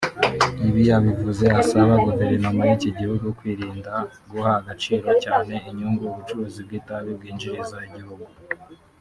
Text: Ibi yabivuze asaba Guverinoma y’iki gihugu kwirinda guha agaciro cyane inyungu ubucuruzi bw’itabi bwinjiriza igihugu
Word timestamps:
Ibi 0.67 0.81
yabivuze 0.89 1.45
asaba 1.61 1.93
Guverinoma 2.05 2.61
y’iki 2.69 2.89
gihugu 2.99 3.25
kwirinda 3.37 3.93
guha 4.29 4.51
agaciro 4.59 5.09
cyane 5.23 5.53
inyungu 5.69 6.01
ubucuruzi 6.11 6.59
bw’itabi 6.65 7.09
bwinjiriza 7.17 7.77
igihugu 7.89 8.27